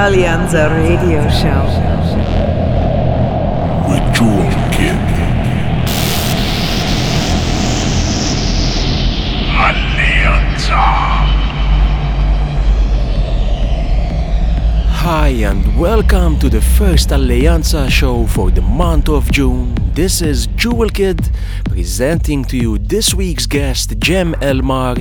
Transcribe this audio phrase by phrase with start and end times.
[0.00, 1.66] Alleanza Radio Show.
[3.88, 4.96] With Jewel Kid.
[9.58, 10.78] Alleanza.
[15.02, 19.87] Hi and welcome to the first Alleanza show for the month of June.
[19.98, 21.28] This is Jewel Kid
[21.64, 24.94] presenting to you this week's guest Jam El Mar,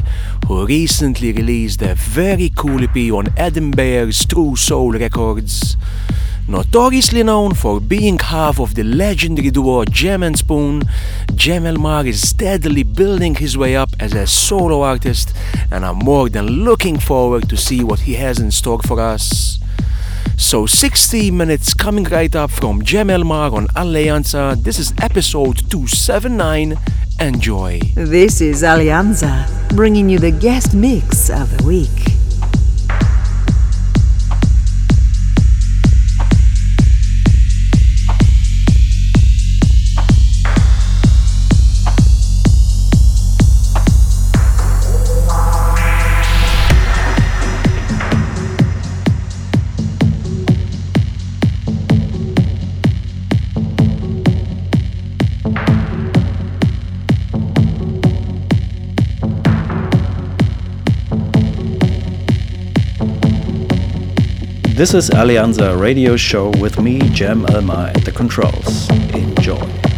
[0.47, 5.77] who recently released a very cool EP on Edinburgh's True Soul Records.
[6.47, 10.81] Notoriously known for being half of the legendary duo Jam and Spoon,
[11.35, 15.31] Jam El Mar is steadily building his way up as a solo artist,
[15.69, 19.59] and I'm more than looking forward to see what he has in store for us.
[20.39, 24.55] So 60 minutes coming right up from Jam El Mar on Alleanza.
[24.55, 26.75] This is episode 279.
[27.19, 27.79] Enjoy.
[27.95, 32.26] This is Alleanza, bringing you the guest mix of the week.
[64.77, 68.87] This is Alleanza Radio Show with me, Jam El Mar, at the controls.
[69.15, 69.96] Enjoy.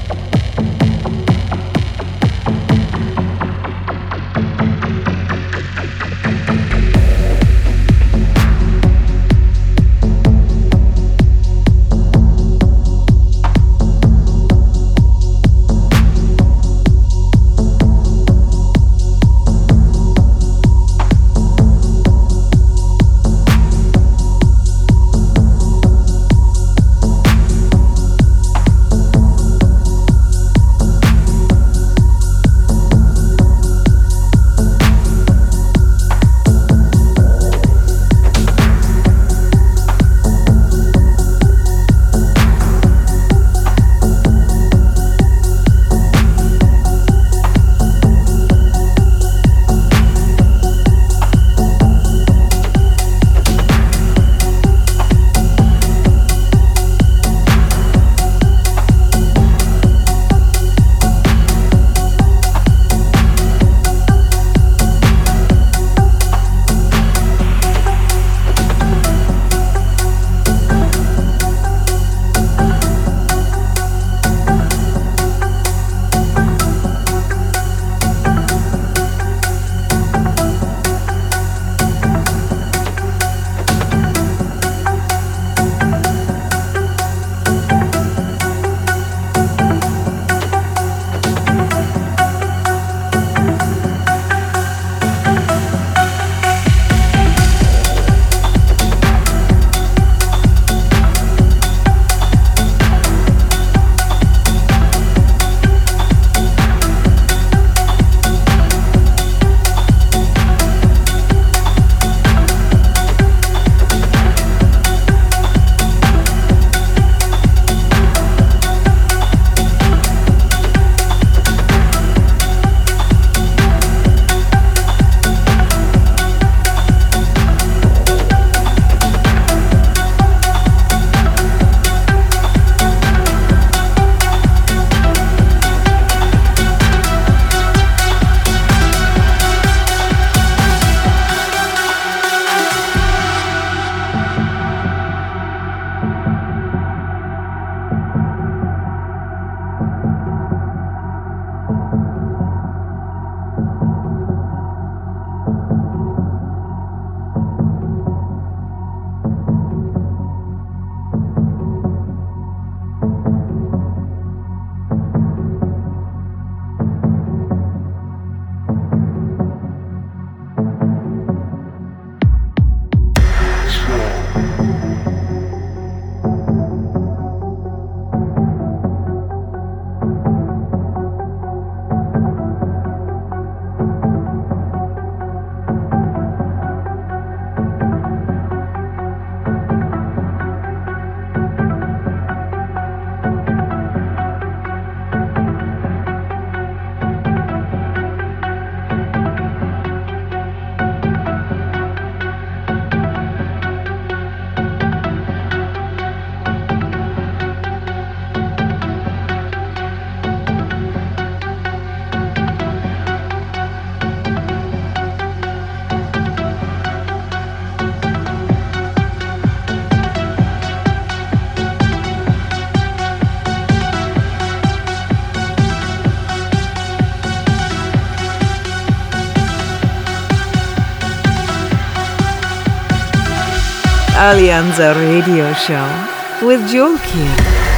[234.21, 237.68] Alleanza Radio Show with Jewel Kid.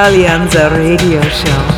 [0.00, 1.77] Alleanza Radio Show.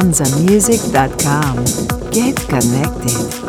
[0.00, 2.10] alleanzamusic.com.
[2.10, 3.39] Get connected.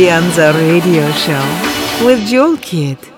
[0.00, 3.09] Alleanza Radio Show with Jewel Kid.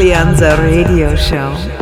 [0.00, 1.79] Alleanza Radio Show.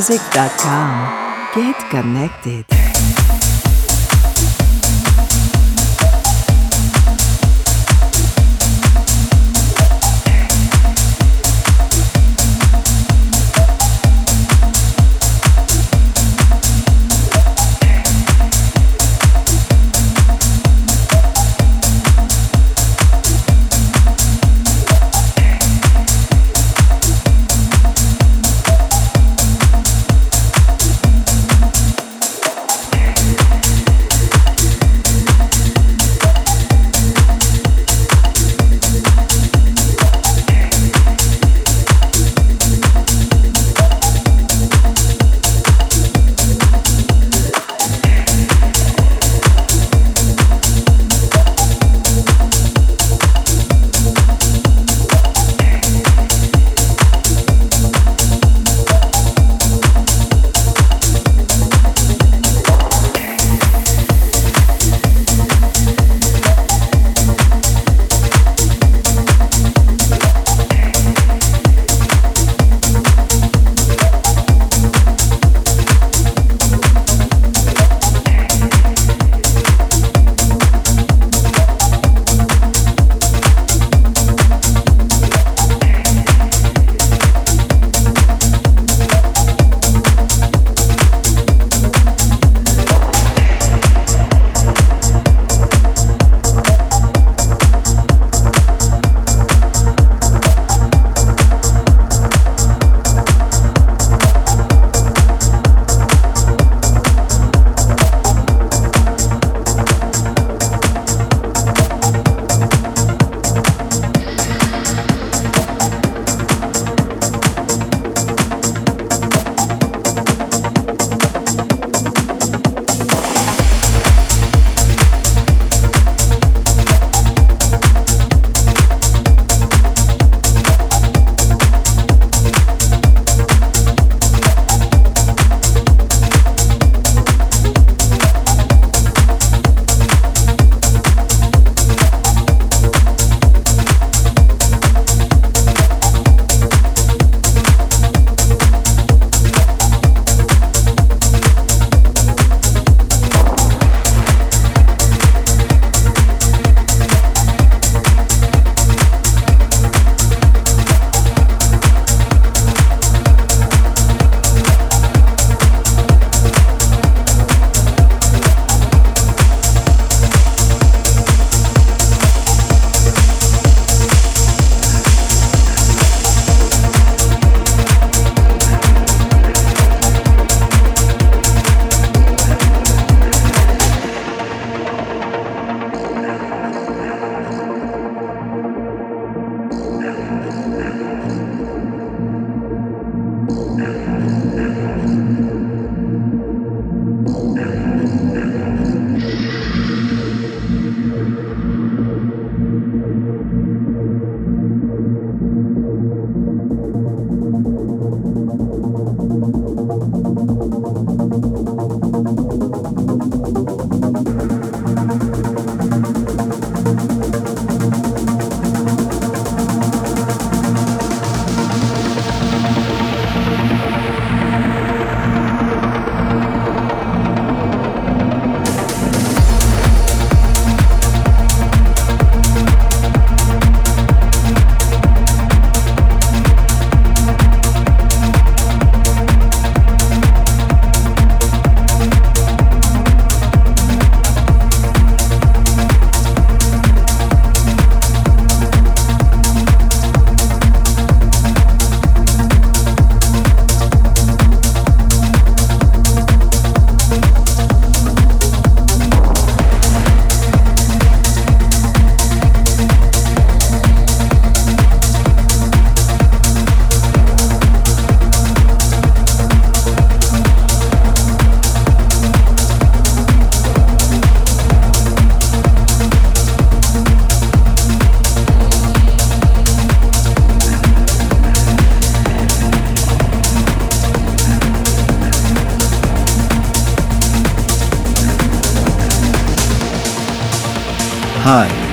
[0.00, 1.52] AlleanzaMusic.com.
[1.54, 2.79] Get connected.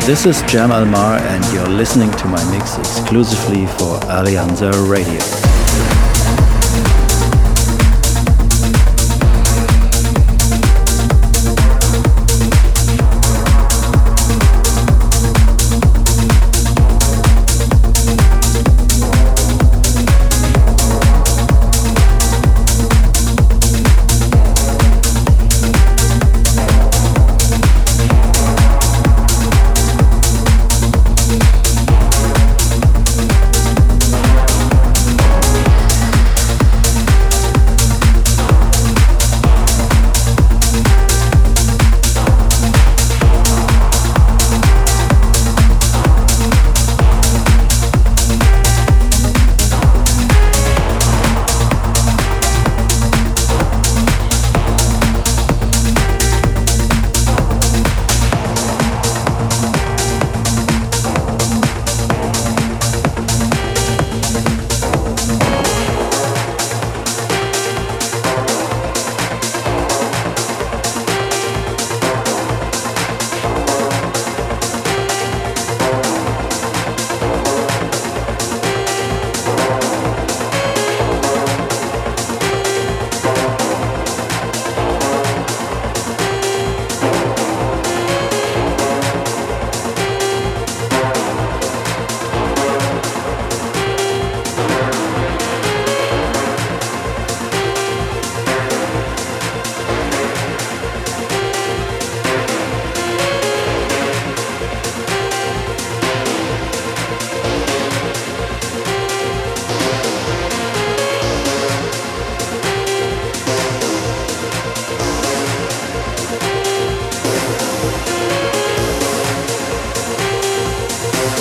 [0.08, 5.47] This is Jam El Mar and you're listening to my mix exclusively for Alleanza Radio.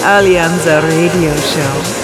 [0.09, 1.95] Alleanza Radio Show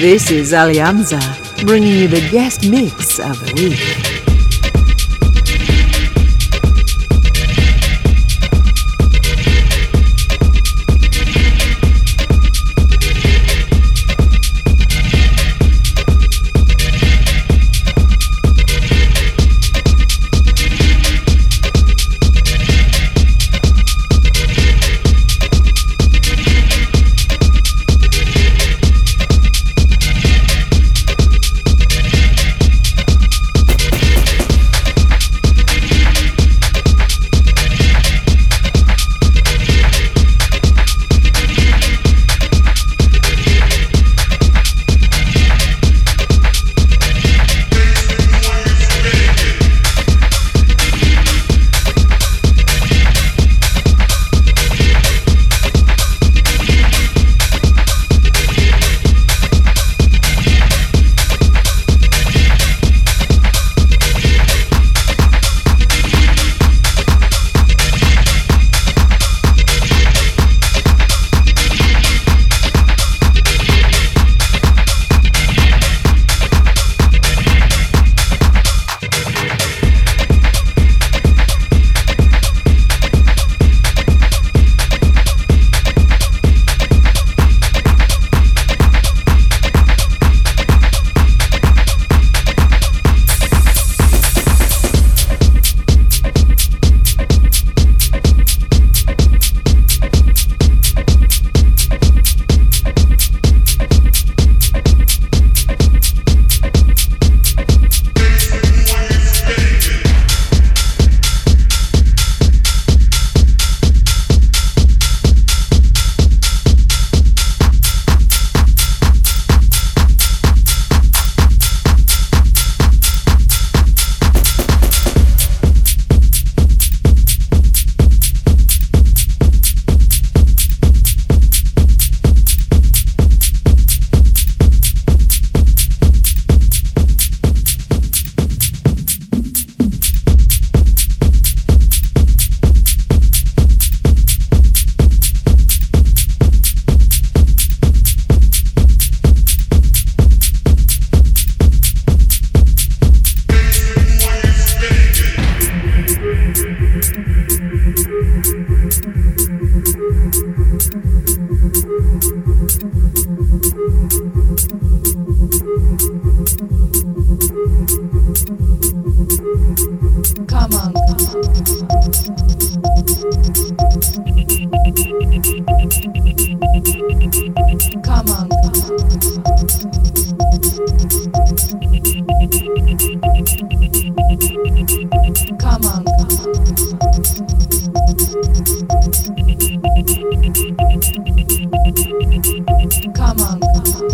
[0.00, 1.20] This is Alleanza,
[1.66, 3.99] bringing you the guest mix of the week.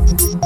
[0.00, 0.45] Move your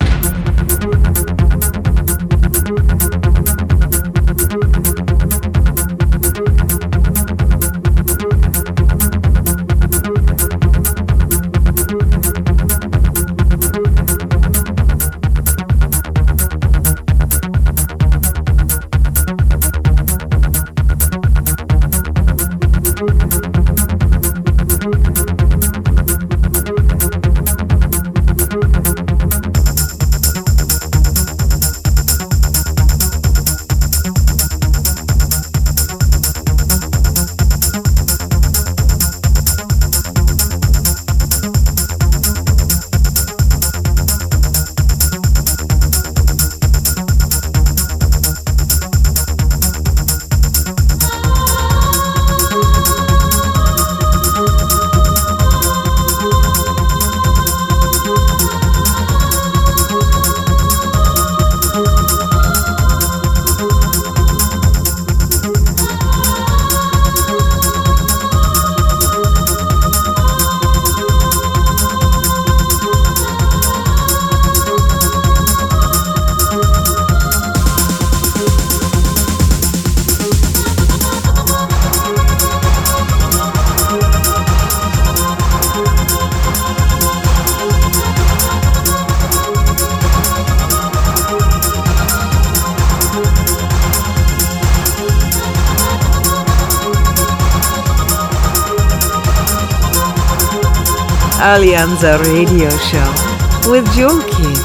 [101.81, 104.57] Alleanza Radio Show with Kid.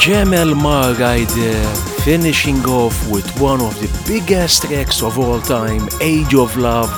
[0.00, 6.34] Jamel Margaide uh, finishing off with one of the biggest tracks of all time, Age
[6.34, 6.90] of Love,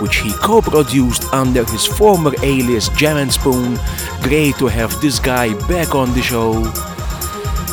[0.00, 3.78] which he co-produced under his former alias Jam and Spoon.
[4.22, 6.64] Great to have this guy back on the show.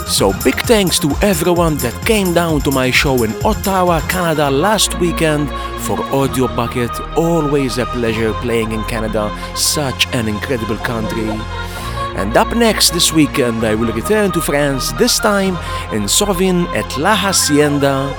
[0.09, 4.99] So big thanks to everyone that came down to my show in Ottawa, Canada last
[4.99, 5.47] weekend
[5.89, 6.91] for Audio Bucket.
[7.17, 9.25] Always a pleasure playing in Canada,
[9.55, 11.29] such an incredible country.
[12.15, 15.55] And up next this weekend, I will return to France, this time
[15.91, 18.13] in Sovin at La Hacienda.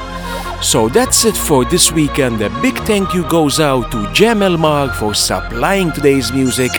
[0.60, 2.42] So that's it for this weekend.
[2.42, 6.72] A big thank you goes out to Jam El Mar for supplying today's music.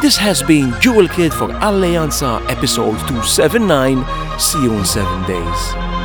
[0.00, 4.38] This has been Jewel Kid for Alleanza episode 279.
[4.38, 5.95] See you in seven days.